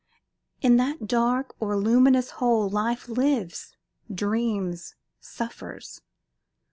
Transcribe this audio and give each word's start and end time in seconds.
In 0.63 0.77
that 0.77 1.05
dark 1.05 1.53
or 1.59 1.77
luminous 1.77 2.31
hole 2.41 2.67
life 2.67 3.07
lives, 3.07 3.75
dreams, 4.11 4.95
suffers. 5.19 6.01